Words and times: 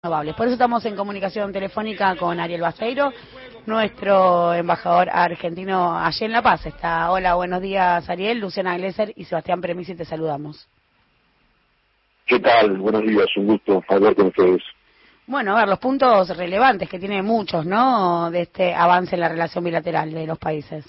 renovables. 0.00 0.36
Por 0.36 0.46
eso 0.46 0.52
estamos 0.52 0.84
en 0.84 0.94
comunicación 0.94 1.52
telefónica 1.52 2.14
con 2.14 2.38
Ariel 2.38 2.60
Baseiro, 2.60 3.12
nuestro 3.66 4.54
embajador 4.54 5.08
argentino 5.10 5.98
allí 5.98 6.24
en 6.24 6.30
La 6.30 6.40
Paz. 6.40 6.66
Está, 6.66 7.10
hola, 7.10 7.34
buenos 7.34 7.60
días 7.60 8.08
Ariel, 8.08 8.38
Luciana 8.38 8.76
Glesser 8.76 9.12
y 9.16 9.24
Sebastián 9.24 9.60
Premisi, 9.60 9.96
te 9.96 10.04
saludamos. 10.04 10.68
¿Qué 12.26 12.38
tal? 12.38 12.78
Buenos 12.78 13.02
días, 13.02 13.26
un 13.38 13.48
gusto 13.48 13.82
hablar 13.88 14.14
con 14.14 14.26
ustedes. 14.26 14.62
Bueno, 15.26 15.56
a 15.56 15.60
ver, 15.60 15.68
los 15.68 15.80
puntos 15.80 16.28
relevantes 16.36 16.88
que 16.88 17.00
tiene 17.00 17.20
muchos, 17.20 17.66
¿no?, 17.66 18.30
de 18.30 18.42
este 18.42 18.72
avance 18.72 19.16
en 19.16 19.20
la 19.20 19.28
relación 19.28 19.64
bilateral 19.64 20.12
de 20.12 20.28
los 20.28 20.38
países. 20.38 20.84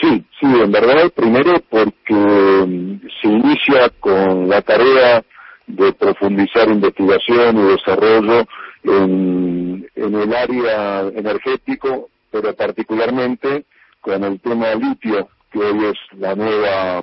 Sí, 0.00 0.24
sí, 0.40 0.46
en 0.46 0.72
verdad, 0.72 1.10
primero 1.14 1.60
porque 1.68 3.02
se 3.20 3.28
inicia 3.28 3.90
con 4.00 4.48
la 4.48 4.62
tarea 4.62 5.22
de 5.66 5.92
profundizar 5.92 6.68
investigación 6.68 7.58
y 7.58 7.72
desarrollo 7.72 8.46
en, 8.82 9.90
el 9.94 10.34
área 10.34 11.00
energético, 11.08 12.10
pero 12.30 12.54
particularmente 12.54 13.64
con 14.00 14.22
el 14.24 14.40
tema 14.40 14.74
litio, 14.74 15.28
que 15.50 15.58
hoy 15.58 15.86
es 15.86 16.18
la 16.18 16.34
nueva 16.34 17.02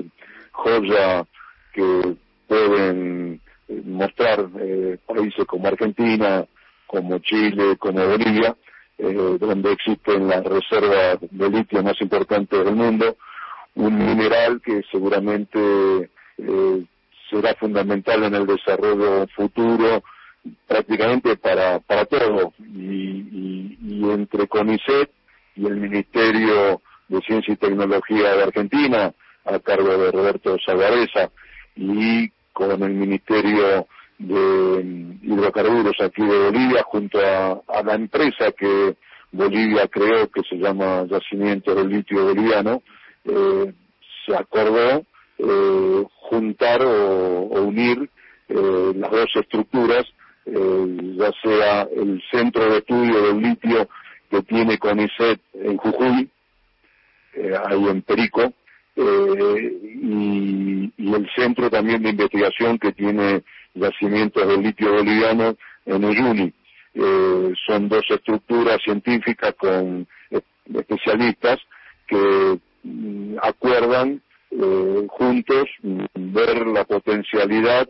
joya 0.52 1.26
que 1.74 2.16
pueden 2.48 3.42
eh, 3.68 3.82
mostrar 3.86 4.48
eh, 4.60 4.98
países 5.05 5.46
como 5.46 5.68
Argentina, 5.68 6.46
como 6.86 7.20
Chile, 7.20 7.78
como 7.80 8.05
Bolivia, 8.05 8.55
eh, 8.98 9.38
donde 9.40 9.72
existen 9.72 10.28
las 10.28 10.44
reservas 10.44 11.18
de 11.22 11.50
litio 11.50 11.82
más 11.82 12.00
importantes 12.02 12.64
del 12.64 12.76
mundo, 12.76 13.18
un 13.76 13.98
mineral 13.98 14.62
que 14.62 14.82
seguramente 14.91 16.10
eh, 16.38 16.86
será 17.31 17.55
fundamental 17.55 18.23
en 18.23 18.35
el 18.35 18.45
desarrollo 18.45 19.26
futuro 19.35 20.03
prácticamente 20.67 21.38
para, 21.38 21.80
para 21.80 22.05
todo. 22.05 22.54
Y, 22.59 23.77
y, 23.81 24.10
entre 24.10 24.48
CONICET 24.48 25.10
y 25.55 25.65
el 25.65 25.77
Ministerio 25.77 26.82
de 27.07 27.21
Ciencia 27.21 27.54
y 27.54 27.57
Tecnología 27.57 28.35
de 28.35 28.43
Argentina, 28.43 29.13
a 29.46 29.60
cargo 29.60 29.98
de 29.98 30.12
Roberto 30.12 30.57
Salvareza, 30.65 31.32
y 31.76 32.29
con 32.54 32.84
el 32.84 32.93
Ministerio 32.93 33.88
de 34.18 35.18
Hidrocarburos 35.23 35.95
aquí 35.99 36.23
de 36.23 36.45
Bolivia, 36.45 36.84
junto 36.84 37.20
a, 37.20 37.62
a 37.68 37.84
la 37.84 37.95
empresa 37.95 38.51
que 38.51 38.95
Bolivia 39.32 39.88
creó, 39.88 40.29
que 40.29 40.41
se 40.48 40.57
llama 40.57 41.05
Yacimiento 41.10 41.73
del 41.73 41.90
Litio 41.90 42.26
Boliviano, 42.26 42.84
eh, 43.26 43.73
se 44.26 44.35
acordó 44.35 45.05
eh, 45.44 46.04
juntar 46.30 46.84
o, 46.86 47.62
unir 47.62 48.10
eh, 48.48 48.92
las 48.96 49.10
dos 49.10 49.30
estructuras, 49.34 50.06
eh, 50.46 51.16
ya 51.18 51.32
sea 51.42 51.88
el 51.96 52.22
centro 52.32 52.72
de 52.72 52.78
estudio 52.78 53.22
del 53.24 53.42
litio 53.42 53.90
que 54.30 54.44
tiene 54.44 54.78
CONICET 54.78 55.42
en 55.54 55.78
Jujuy, 55.78 56.30
ahí 57.66 57.88
en 57.90 58.02
Perico, 58.04 58.54
y, 58.96 60.94
y, 60.98 61.14
el 61.14 61.30
centro 61.36 61.70
también 61.70 62.04
de 62.04 62.10
investigación 62.10 62.78
que 62.78 62.92
tiene 62.92 63.44
yacimientos 63.74 64.47
del 64.47 64.62
litio 64.62 64.94
boliviano 64.94 65.56
en 65.86 66.06
Uyuni. 66.06 66.53
son 67.66 67.90
dos 67.90 68.03
estructuras 68.09 68.78
científicas 68.84 69.56
con 69.58 70.08
especialistas 70.74 71.59
que 72.08 72.59
mm, 72.84 73.38
acuerdan 73.42 74.22
eh, 74.52 75.07
juntos 75.09 75.66
ver 76.13 76.68
la 76.68 76.84
potencialidad 76.85 77.88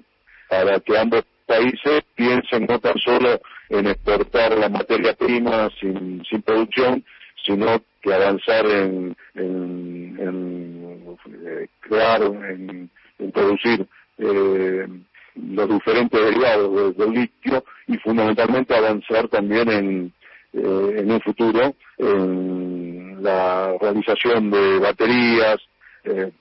para 0.50 0.80
que 0.80 0.98
ambos 0.98 1.24
países 1.46 2.04
piensen 2.16 2.66
no 2.70 2.80
tan 2.80 2.98
solo 3.00 3.40
en 3.70 3.88
exportar 3.88 4.58
la 4.58 4.70
materia 4.70 5.14
prima 5.14 5.70
sin, 5.80 6.24
sin 6.30 6.42
producción, 6.42 7.04
sino 7.46 7.82
que 8.02 8.14
avanzar 8.14 8.66
en, 8.66 9.16
en, 9.36 11.18
eh, 11.46 11.68
crear, 11.80 12.22
en, 12.22 12.90
producir 13.34 13.88
eh, 14.18 14.88
los 15.36 15.70
diferentes 15.70 16.20
derivados 16.20 16.98
del 16.98 17.12
litio 17.12 17.64
y 17.88 17.98
fundamentalmente 17.98 18.76
avanzar 18.76 19.28
también 19.30 19.70
en, 19.70 20.14
eh, 20.54 20.96
en 20.98 21.12
un 21.12 21.22
futuro 21.22 21.76
en 21.98 23.24
la 23.24 23.78
realización 23.80 24.52
de 24.52 24.80
baterías, 24.80 25.58
eh, 26.04 26.32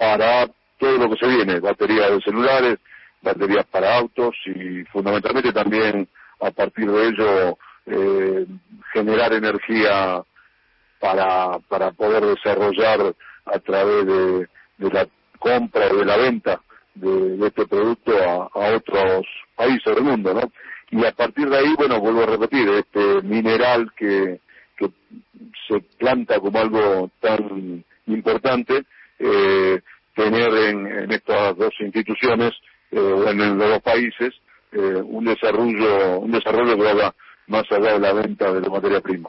para 0.00 0.48
todo 0.78 0.96
lo 0.96 1.10
que 1.10 1.16
se 1.18 1.26
viene, 1.26 1.60
baterías 1.60 2.10
de 2.10 2.22
celulares, 2.22 2.78
baterías 3.20 3.66
para 3.66 3.98
autos 3.98 4.34
y 4.46 4.82
fundamentalmente 4.84 5.52
también 5.52 6.08
a 6.40 6.50
partir 6.50 6.90
de 6.90 7.08
ello 7.08 7.58
eh, 7.84 8.46
generar 8.94 9.34
energía 9.34 10.22
para, 10.98 11.58
para 11.68 11.90
poder 11.90 12.24
desarrollar 12.24 13.14
a 13.44 13.58
través 13.58 14.06
de, 14.06 14.48
la 14.78 15.06
compra 15.38 15.88
o 15.92 15.96
de 15.96 16.04
la 16.06 16.16
venta 16.16 16.62
de, 16.94 17.46
este 17.46 17.66
producto 17.66 18.12
a, 18.54 18.74
otros 18.74 19.26
países 19.54 19.94
del 19.94 20.02
mundo, 20.02 20.32
¿no? 20.32 20.50
Y 20.92 21.04
a 21.04 21.12
partir 21.12 21.46
de 21.50 21.58
ahí, 21.58 21.74
bueno, 21.76 22.00
vuelvo 22.00 22.22
a 22.22 22.26
repetir, 22.26 22.66
este 22.70 23.20
mineral 23.20 23.92
que, 23.98 24.40
que 24.78 24.90
se 25.68 25.80
planta 25.98 26.40
como 26.40 26.58
algo 26.58 27.10
tan 27.20 27.84
importante, 28.06 28.86
eh, 29.20 29.80
tener 30.14 30.52
en, 30.54 31.12
estas 31.12 31.56
dos 31.56 31.72
instituciones 31.80 32.52
eh, 32.90 32.98
o 32.98 33.28
en, 33.28 33.58
los 33.58 33.68
dos 33.68 33.82
países 33.82 34.34
eh, 34.72 35.02
un 35.04 35.24
desarrollo 35.24 36.20
un 36.20 36.32
desarrollo 36.32 36.76
que 36.76 36.82
vaya 36.82 37.14
más 37.46 37.64
allá 37.70 37.92
de 37.94 37.98
la 37.98 38.12
venta 38.12 38.52
de 38.52 38.60
la 38.60 38.68
materia 38.68 39.00
prima. 39.00 39.28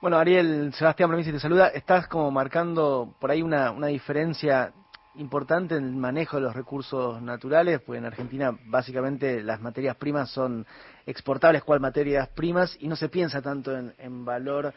Bueno, 0.00 0.18
Ariel, 0.18 0.72
Sebastián 0.74 1.08
Premisi 1.08 1.32
te 1.32 1.40
saluda. 1.40 1.68
Estás 1.68 2.06
como 2.08 2.30
marcando 2.30 3.14
por 3.18 3.30
ahí 3.30 3.40
una, 3.40 3.70
una 3.70 3.86
diferencia 3.86 4.72
importante 5.16 5.76
en 5.76 5.84
el 5.84 5.96
manejo 5.96 6.36
de 6.36 6.42
los 6.42 6.54
recursos 6.54 7.22
naturales, 7.22 7.80
pues 7.80 7.98
en 7.98 8.04
Argentina 8.04 8.52
básicamente 8.66 9.42
las 9.42 9.60
materias 9.62 9.96
primas 9.96 10.30
son 10.30 10.66
exportables 11.06 11.62
cual 11.62 11.80
materias 11.80 12.28
primas 12.28 12.76
y 12.80 12.88
no 12.88 12.96
se 12.96 13.08
piensa 13.08 13.40
tanto 13.40 13.74
en, 13.74 13.94
en 13.98 14.24
valor 14.26 14.74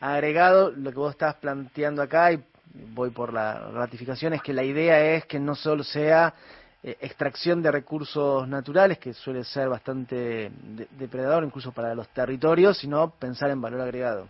agregado. 0.00 0.70
Lo 0.70 0.90
que 0.90 0.98
vos 0.98 1.12
estás 1.12 1.34
planteando 1.36 2.00
acá 2.00 2.32
y 2.32 2.42
voy 2.74 3.10
por 3.10 3.32
la 3.32 3.70
ratificación, 3.70 4.32
es 4.32 4.42
que 4.42 4.52
la 4.52 4.64
idea 4.64 5.14
es 5.14 5.26
que 5.26 5.38
no 5.38 5.54
solo 5.54 5.82
sea 5.82 6.34
eh, 6.82 6.96
extracción 7.00 7.62
de 7.62 7.70
recursos 7.70 8.48
naturales, 8.48 8.98
que 8.98 9.12
suele 9.12 9.44
ser 9.44 9.68
bastante 9.68 10.50
depredador 10.98 11.44
incluso 11.44 11.72
para 11.72 11.94
los 11.94 12.08
territorios, 12.08 12.78
sino 12.78 13.10
pensar 13.10 13.50
en 13.50 13.60
valor 13.60 13.82
agregado. 13.82 14.28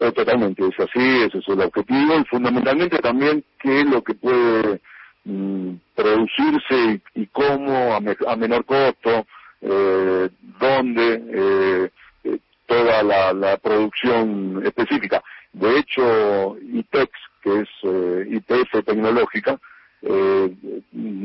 Eh, 0.00 0.12
totalmente, 0.12 0.66
es 0.66 0.78
así, 0.78 1.22
ese 1.22 1.38
es 1.38 1.48
el 1.48 1.60
objetivo 1.60 2.18
y 2.18 2.24
fundamentalmente 2.24 2.98
también 2.98 3.44
qué 3.60 3.80
es 3.80 3.86
lo 3.86 4.02
que 4.02 4.14
puede 4.14 4.80
mm, 5.24 5.74
producirse 5.94 7.00
y, 7.14 7.26
cómo 7.28 7.94
a, 7.94 8.36
menor 8.36 8.64
costo, 8.64 9.26
eh, 9.60 10.28
dónde, 10.60 11.90
eh, 12.24 12.38
toda 12.66 13.02
la 13.32 13.56
producción 13.58 14.62
específica. 14.64 15.22
De 15.54 15.78
hecho, 15.78 16.56
ITEX, 16.60 17.10
que 17.42 17.60
es 17.60 17.68
eh, 17.84 18.26
IPF 18.28 18.84
tecnológica, 18.84 19.58
eh, 20.02 20.52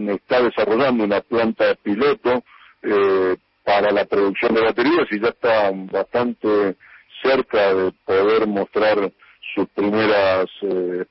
está 0.08 0.42
desarrollando 0.42 1.04
una 1.04 1.22
planta 1.22 1.76
piloto 1.82 2.44
eh, 2.84 3.36
para 3.64 3.92
la 3.92 4.06
producción 4.06 4.54
de 4.54 4.62
baterías 4.62 5.08
y 5.12 5.20
ya 5.20 5.30
está 5.30 5.72
bastante 5.92 6.76
cerca 7.24 7.74
de 7.74 7.92
poder 8.06 8.48
mostrar 8.48 9.12
sus 9.56 9.68
primeras 9.70 10.46
eh, 10.62 11.06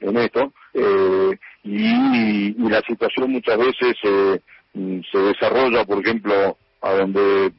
en 0.00 0.16
esto. 0.16 0.52
Eh, 0.74 1.38
y, 1.64 2.50
y, 2.50 2.68
la 2.70 2.82
situación 2.82 3.32
muchas 3.32 3.58
veces 3.58 3.96
se 4.02 5.18
desarrolla 5.18 5.84
por 5.84 5.98
ejemplo 5.98 6.56
a 6.82 6.92
donde 6.92 7.52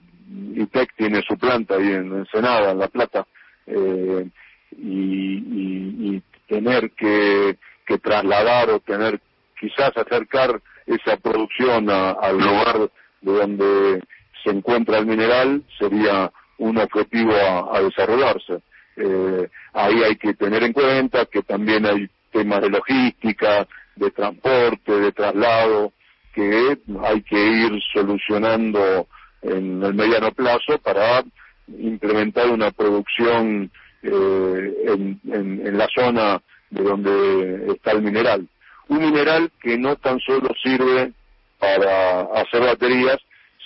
ITEC 0.55 0.95
tiene 0.95 1.21
su 1.27 1.37
planta 1.37 1.75
ahí 1.75 1.91
en 1.91 2.13
Ensenada 2.13 2.71
en 2.71 2.79
La 2.79 2.87
Plata 2.87 3.27
eh, 3.67 4.27
y, 4.71 6.15
y, 6.15 6.23
tener 6.47 6.91
que, 6.91 7.57
que, 7.85 7.97
trasladar 7.97 8.69
o 8.69 8.79
tener 8.79 9.19
quizás 9.59 9.91
acercar 9.97 10.61
esa 10.85 11.17
producción 11.17 11.89
al 11.89 12.37
lugar 12.37 12.89
de 13.21 13.31
donde 13.33 14.03
se 14.43 14.51
encuentra 14.51 14.99
el 14.99 15.05
mineral 15.05 15.63
sería 15.77 16.31
un 16.57 16.77
objetivo 16.77 17.33
a, 17.33 17.81
desarrollarse. 17.81 18.61
Eh, 18.95 19.49
ahí 19.73 20.03
hay 20.03 20.15
que 20.15 20.33
tener 20.33 20.63
en 20.63 20.73
cuenta 20.73 21.25
que 21.25 21.43
también 21.43 21.85
hay 21.85 22.09
temas 22.31 22.61
de 22.61 22.69
logística, 22.69 23.67
de 23.95 24.11
transporte, 24.11 24.91
de 24.99 25.11
traslado, 25.11 25.91
que 26.33 26.77
hay 27.03 27.21
que 27.23 27.37
ir 27.37 27.71
solucionando 27.93 29.07
en 29.41 29.83
el 29.83 29.93
mediano 29.93 30.31
plazo 30.31 30.77
para 30.83 31.23
implementar 31.67 32.49
una 32.49 32.71
producción 32.71 33.71
eh, 34.03 34.73
en, 34.85 35.19
en, 35.31 35.77
la 35.77 35.87
zona 35.93 36.41
de 36.69 36.83
donde 36.83 37.73
está 37.73 37.91
el 37.91 38.01
mineral. 38.01 38.47
Un 38.87 38.99
mineral 38.99 39.51
que 39.61 39.77
no 39.77 39.95
tan 39.97 40.19
solo 40.19 40.49
sirve 40.63 41.11
para 41.59 42.21
hacer 42.21 42.61
baterías, 42.61 43.17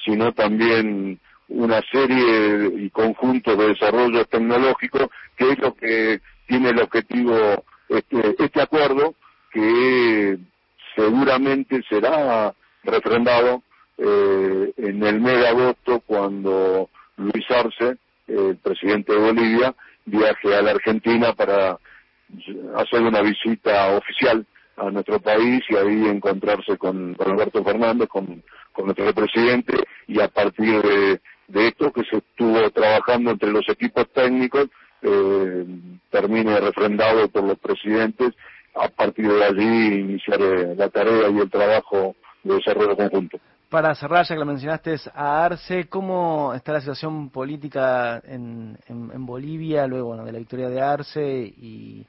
sino 0.06 0.33
también 0.33 1.19
una 1.50 1.81
serie 1.92 2.71
y 2.77 2.89
conjuntos 2.89 3.57
de 3.57 3.68
desarrollo 3.69 4.25
tecnológico, 4.25 5.12
que 5.36 5.51
es 5.51 5.59
lo 5.59 5.75
que 5.75 6.21
tiene 6.48 6.69
el 6.69 6.80
objetivo 6.80 7.63
este, 7.89 8.36
este 8.39 8.62
acuerdo, 8.62 9.15
que 9.51 10.38
seguramente 10.95 11.81
será 11.89 12.53
refrendado 12.83 13.63
eh, 13.98 14.74
en 14.77 15.03
el 15.03 15.19
mes 15.19 15.39
de 15.39 15.48
agosto 15.48 16.01
cuando 16.06 16.89
Luis 17.18 17.46
Arce, 17.50 17.98
el 18.28 18.58
presidente 18.58 19.13
de 19.13 19.19
Bolivia, 19.19 19.75
viaje 20.06 20.56
a 20.56 20.62
la 20.62 20.72
Argentina 20.72 21.34
para 21.34 21.78
hacer 22.75 23.02
una 23.02 23.22
visita 23.22 23.96
oficial 23.96 24.46
a 24.78 24.90
nuestro 24.90 25.19
país 25.19 25.62
y 25.69 25.75
ahí 25.75 26.08
encontrarse 26.08 26.78
con, 26.78 27.16
Alberto 27.19 27.63
Fernández, 27.63 28.08
con, 28.10 28.44
nuestro 28.84 29.13
presidente, 29.13 29.78
y 30.08 30.19
a 30.19 30.28
partir 30.28 30.81
de, 30.81 31.68
esto 31.68 31.92
que 31.92 32.04
se 32.06 32.18
estuvo 32.18 32.69
trabajando 32.72 33.31
entre 33.31 33.52
los 33.52 33.68
equipos 33.69 34.08
técnicos, 34.13 34.69
eh, 35.04 35.66
termine 36.10 36.60
refrendado 36.60 37.28
por 37.28 37.44
los 37.44 37.60
presidentes, 37.60 38.34
a 38.74 38.88
partir 38.88 39.28
de 39.28 39.44
allí 39.44 40.00
iniciar 40.00 40.42
eh, 40.42 40.74
la 40.75 40.90
tarea 40.90 41.30
y 41.30 41.40
el 41.40 41.50
trabajo 41.50 42.16
de 42.44 42.56
desarrollo 42.56 42.96
conjunto. 42.96 43.40
Para 43.71 43.95
cerrar, 43.95 44.25
ya 44.25 44.35
que 44.35 44.39
lo 44.39 44.45
mencionaste, 44.45 44.97
a 45.15 45.45
Arce, 45.45 45.88
¿cómo 45.88 46.53
está 46.53 46.73
la 46.73 46.81
situación 46.81 47.29
política 47.29 48.21
en, 48.25 48.77
en, 48.85 49.25
Bolivia 49.25 49.88
luego 49.88 50.13
de 50.25 50.29
la 50.33 50.39
victoria 50.39 50.68
de 50.68 50.81
Arce 50.81 51.41
y 51.41 52.06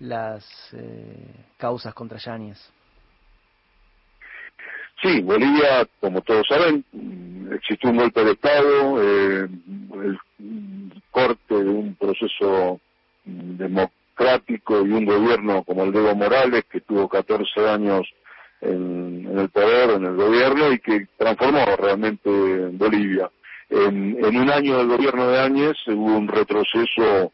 las 0.00 0.44
eh, 0.72 1.46
causas 1.56 1.94
contra 1.94 2.18
Yáñez? 2.18 2.58
Sí, 5.00 5.22
Bolivia, 5.22 5.86
como 6.00 6.20
todos 6.22 6.48
saben, 6.48 6.84
existió 7.52 7.90
un 7.90 7.98
golpe 7.98 8.24
de 8.24 8.32
Estado, 8.32 9.00
eh, 9.00 9.48
el 9.92 10.18
corte 11.12 11.54
de 11.54 11.70
un 11.70 11.94
proceso 11.94 12.80
democrático 13.24 14.84
y 14.84 14.90
un 14.90 15.04
gobierno 15.04 15.62
como 15.62 15.84
el 15.84 15.92
de 15.92 16.00
Evo 16.00 16.16
Morales, 16.16 16.64
que 16.64 16.80
tuvo 16.80 17.08
14 17.08 17.68
años 17.68 18.04
en, 18.60 18.93
el 19.38 19.48
poder, 19.50 19.90
en 19.90 20.04
el 20.04 20.16
gobierno, 20.16 20.72
y 20.72 20.78
que 20.78 21.06
transformó 21.16 21.64
realmente 21.76 22.30
Bolivia. 22.72 23.30
En, 23.70 24.24
en 24.24 24.36
un 24.36 24.50
año 24.50 24.78
del 24.78 24.88
gobierno 24.88 25.28
de 25.28 25.40
Áñez 25.40 25.76
hubo 25.88 26.16
un 26.16 26.28
retroceso 26.28 27.32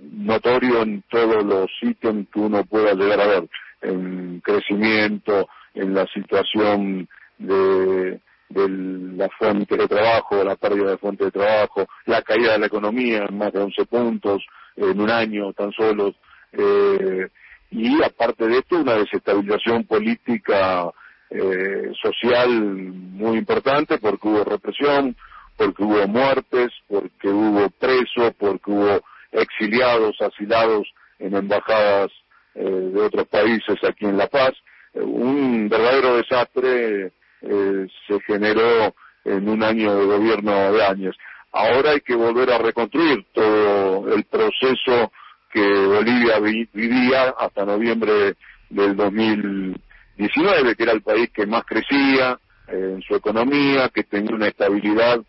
notorio 0.00 0.82
en 0.82 1.02
todos 1.10 1.44
los 1.44 1.70
ítems 1.82 2.28
que 2.30 2.40
uno 2.40 2.64
pueda 2.64 2.94
llegar 2.94 3.20
a 3.20 3.26
ver, 3.26 3.48
en 3.82 4.40
crecimiento, 4.40 5.48
en 5.74 5.94
la 5.94 6.06
situación 6.06 7.08
de, 7.38 8.20
la 8.48 9.28
fuente 9.30 9.76
de 9.76 9.88
trabajo, 9.88 10.44
la 10.44 10.56
pérdida 10.56 10.90
de 10.90 10.98
fuente 10.98 11.24
de 11.24 11.30
trabajo, 11.30 11.86
la 12.06 12.22
caída 12.22 12.52
de 12.52 12.58
la 12.60 12.66
economía 12.66 13.26
en 13.28 13.36
más 13.36 13.52
de 13.52 13.60
11 13.60 13.84
puntos 13.86 14.44
en 14.76 15.00
un 15.00 15.10
año 15.10 15.52
tan 15.52 15.72
solo, 15.72 16.14
eh, 16.52 17.28
y 17.74 18.02
aparte 18.02 18.46
de 18.46 18.58
esto 18.58 18.76
una 18.76 18.94
desestabilización 18.94 19.84
política 19.84 20.90
eh, 21.30 21.90
social 22.00 22.48
muy 22.48 23.36
importante 23.36 23.98
porque 23.98 24.28
hubo 24.28 24.44
represión, 24.44 25.16
porque 25.56 25.82
hubo 25.82 26.06
muertes, 26.06 26.70
porque 26.88 27.28
hubo 27.28 27.68
presos, 27.70 28.32
porque 28.38 28.70
hubo 28.70 29.00
exiliados, 29.32 30.16
asilados 30.20 30.86
en 31.18 31.34
embajadas 31.34 32.12
eh, 32.54 32.62
de 32.62 33.00
otros 33.00 33.26
países 33.26 33.76
aquí 33.82 34.06
en 34.06 34.16
La 34.16 34.28
Paz. 34.28 34.52
Eh, 34.94 35.00
un 35.00 35.68
verdadero 35.68 36.16
desastre 36.16 37.12
eh, 37.42 37.86
se 38.06 38.20
generó 38.20 38.94
en 39.24 39.48
un 39.48 39.62
año 39.64 39.96
de 39.96 40.06
gobierno 40.06 40.72
de 40.72 40.84
años. 40.84 41.16
Ahora 41.50 41.90
hay 41.90 42.00
que 42.00 42.14
volver 42.14 42.50
a 42.52 42.58
reconstruir 42.58 43.26
todo 43.32 44.12
el 44.14 44.24
proceso 44.24 45.10
que 45.54 45.86
Bolivia 45.86 46.40
vivía 46.40 47.32
hasta 47.38 47.64
noviembre 47.64 48.34
del 48.68 48.96
2019, 48.96 50.74
que 50.74 50.82
era 50.82 50.92
el 50.92 51.02
país 51.02 51.30
que 51.32 51.46
más 51.46 51.62
crecía 51.64 52.36
en 52.66 53.00
su 53.02 53.14
economía, 53.14 53.88
que 53.94 54.02
tenía 54.02 54.34
una 54.34 54.48
estabilidad 54.48 55.20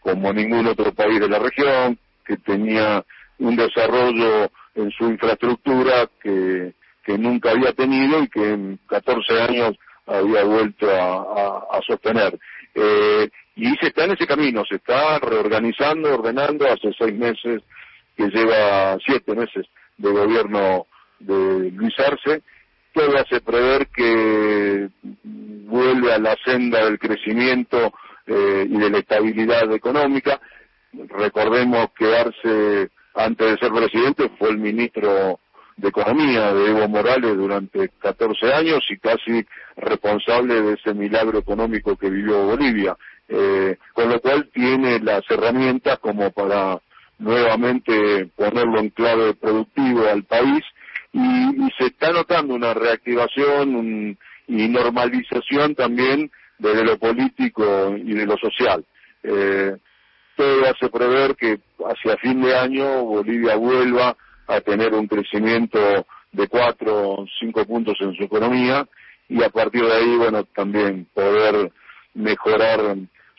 como 0.00 0.32
ningún 0.32 0.66
otro 0.66 0.94
país 0.94 1.20
de 1.20 1.28
la 1.28 1.38
región, 1.38 1.98
que 2.24 2.38
tenía 2.38 3.04
un 3.38 3.54
desarrollo 3.54 4.50
en 4.74 4.90
su 4.92 5.04
infraestructura 5.10 6.08
que, 6.22 6.72
que 7.04 7.18
nunca 7.18 7.50
había 7.50 7.74
tenido 7.74 8.22
y 8.22 8.28
que 8.28 8.52
en 8.52 8.78
14 8.88 9.42
años 9.42 9.76
había 10.06 10.42
vuelto 10.44 10.86
a, 10.90 11.78
sostener. 11.86 12.38
Eh, 12.74 13.28
y 13.56 13.74
se 13.76 13.88
está 13.88 14.04
en 14.04 14.12
ese 14.12 14.26
camino, 14.26 14.64
se 14.66 14.76
está 14.76 15.18
reorganizando, 15.18 16.14
ordenando, 16.14 16.66
hace 16.66 16.92
seis 16.98 17.14
meses 17.14 17.62
que 18.20 18.36
lleva 18.36 18.98
siete 19.06 19.34
meses 19.34 19.66
de 19.96 20.10
gobierno 20.10 20.86
de 21.18 21.70
Luis 21.70 21.94
Arce, 21.98 22.42
todo 22.92 23.16
hace 23.16 23.40
prever 23.40 23.86
que 23.88 24.88
vuelve 25.22 26.12
a 26.12 26.18
la 26.18 26.36
senda 26.44 26.84
del 26.84 26.98
crecimiento 26.98 27.94
eh, 28.26 28.66
y 28.68 28.78
de 28.78 28.90
la 28.90 28.98
estabilidad 28.98 29.72
económica. 29.72 30.38
Recordemos 30.92 31.88
que 31.96 32.14
Arce 32.14 32.90
antes 33.14 33.50
de 33.50 33.58
ser 33.58 33.72
presidente, 33.72 34.30
fue 34.38 34.50
el 34.50 34.58
ministro 34.58 35.40
de 35.76 35.88
Economía 35.88 36.52
de 36.52 36.70
Evo 36.70 36.88
Morales 36.88 37.36
durante 37.36 37.88
14 38.00 38.52
años 38.52 38.80
y 38.90 38.98
casi 38.98 39.46
responsable 39.76 40.60
de 40.60 40.74
ese 40.74 40.94
milagro 40.94 41.38
económico 41.38 41.96
que 41.96 42.10
vivió 42.10 42.44
Bolivia. 42.44 42.96
Eh, 43.28 43.78
con 43.92 44.08
lo 44.08 44.20
cual 44.20 44.50
tiene 44.52 44.98
las 44.98 45.22
herramientas 45.30 45.98
como 46.00 46.30
para 46.32 46.80
nuevamente 47.20 48.30
ponerlo 48.34 48.80
en 48.80 48.90
clave 48.90 49.34
productivo 49.34 50.08
al 50.08 50.24
país 50.24 50.64
y, 51.12 51.20
se 51.78 51.86
está 51.86 52.12
notando 52.12 52.54
una 52.54 52.74
reactivación 52.74 54.18
y 54.48 54.68
normalización 54.68 55.74
también 55.74 56.30
desde 56.58 56.84
lo 56.84 56.98
político 56.98 57.94
y 57.96 58.12
de 58.12 58.26
lo 58.26 58.36
social. 58.36 58.84
Eh, 59.22 59.76
todo 60.36 60.64
hace 60.64 60.88
prever 60.88 61.36
que 61.36 61.60
hacia 61.86 62.16
fin 62.16 62.42
de 62.42 62.56
año 62.56 63.04
Bolivia 63.04 63.56
vuelva 63.56 64.16
a 64.46 64.60
tener 64.60 64.94
un 64.94 65.06
crecimiento 65.06 65.78
de 66.32 66.48
cuatro 66.48 67.10
o 67.10 67.26
cinco 67.38 67.64
puntos 67.64 67.96
en 68.00 68.14
su 68.14 68.24
economía 68.24 68.86
y 69.28 69.42
a 69.42 69.50
partir 69.50 69.84
de 69.84 69.92
ahí, 69.92 70.16
bueno, 70.16 70.44
también 70.44 71.06
poder 71.14 71.70
mejorar 72.14 72.96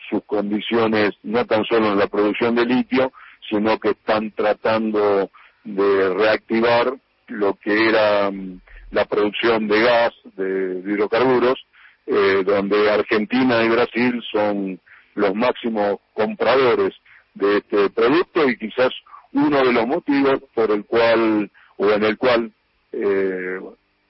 sus 0.08 0.24
condiciones, 0.24 1.10
no 1.22 1.44
tan 1.44 1.64
solo 1.64 1.92
en 1.92 1.98
la 1.98 2.06
producción 2.06 2.54
de 2.54 2.64
litio, 2.64 3.12
sino 3.52 3.78
que 3.78 3.90
están 3.90 4.30
tratando 4.30 5.30
de 5.64 6.14
reactivar 6.14 6.94
lo 7.28 7.54
que 7.54 7.88
era 7.88 8.30
mm, 8.30 8.60
la 8.90 9.04
producción 9.04 9.68
de 9.68 9.80
gas, 9.82 10.12
de, 10.36 10.82
hidrocarburos, 10.86 11.58
eh, 12.06 12.42
donde 12.44 12.90
Argentina 12.90 13.62
y 13.62 13.68
Brasil 13.68 14.22
son 14.32 14.80
los 15.14 15.34
máximos 15.34 15.98
compradores 16.14 16.94
de 17.34 17.58
este 17.58 17.90
producto 17.90 18.48
y 18.48 18.56
quizás 18.56 18.90
uno 19.32 19.58
de 19.58 19.72
los 19.72 19.86
motivos 19.86 20.40
por 20.54 20.70
el 20.70 20.84
cual 20.84 21.50
o 21.76 21.90
en 21.90 22.04
el 22.04 22.18
cual 22.18 22.52
eh, 22.92 23.60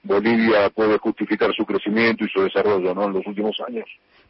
Bolivia 0.03 0.69
puede 0.69 0.97
justificar 0.97 1.53
su 1.55 1.65
crecimiento 1.65 2.25
y 2.25 2.29
su 2.29 2.41
desarrollo 2.41 2.93
¿no? 2.93 3.05
en 3.05 3.13
los 3.13 3.27
últimos 3.27 3.55
años. 3.67 3.85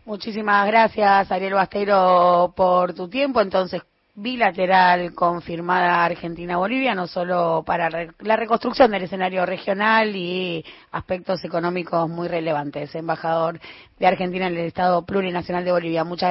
Muchísimas 0.05 0.67
gracias, 0.67 1.31
Ariel 1.31 1.53
Bastero, 1.53 2.53
por 2.55 2.93
tu 2.93 3.09
tiempo. 3.09 3.41
Entonces, 3.41 3.81
bilateral 4.15 5.13
confirmada 5.15 6.05
Argentina-Bolivia, 6.05 6.93
no 6.93 7.07
solo 7.07 7.63
para 7.65 7.89
la 8.19 8.35
reconstrucción 8.35 8.91
del 8.91 9.03
escenario 9.03 9.43
regional 9.45 10.15
y 10.15 10.63
aspectos 10.91 11.43
económicos 11.43 12.07
muy 12.07 12.27
relevantes. 12.27 12.93
Embajador 12.93 13.59
de 13.97 14.07
Argentina 14.07 14.47
en 14.47 14.53
el 14.53 14.65
Estado 14.65 15.03
Plurinacional 15.03 15.65
de 15.65 15.71
Bolivia. 15.71 16.03
Muchas 16.03 16.21